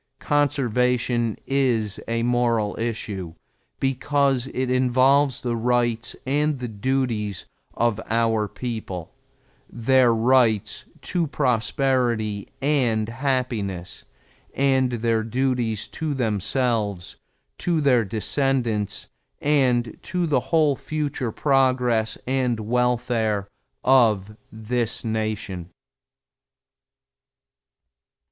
[0.17, 3.35] Conservation is a moral issue
[3.79, 9.13] because it involves the rights and the duties of our people
[9.69, 14.03] their rights to prosperity and happiness,
[14.55, 17.17] and their duties to themselves,
[17.59, 19.07] to their descendants,
[19.39, 23.47] and to the whole future progress and welfare
[23.83, 25.69] of this Nation.